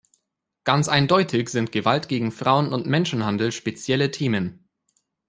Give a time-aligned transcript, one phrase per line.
[0.63, 4.67] Ganz eindeutig sind Gewalt gegen Frauen und Menschenhandel spezielle Themen.